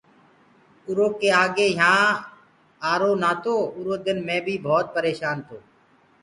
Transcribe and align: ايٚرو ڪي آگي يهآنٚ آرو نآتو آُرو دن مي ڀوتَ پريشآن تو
ايٚرو 0.87 1.07
ڪي 1.19 1.29
آگي 1.43 1.67
يهآنٚ 1.71 2.19
آرو 2.91 3.11
نآتو 3.21 3.55
آُرو 3.77 3.93
دن 4.05 4.17
مي 4.27 4.55
ڀوتَ 4.65 4.85
پريشآن 4.95 5.37
تو 5.47 5.57